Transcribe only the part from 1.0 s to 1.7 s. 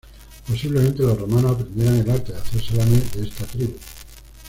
los romanos